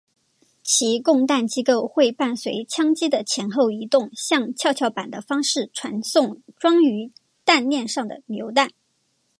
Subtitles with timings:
[0.63, 7.11] 其供弹机构会伴随枪机的前后移动像跷跷板的方式传送装于
[7.45, 8.71] 弹链上的榴弹。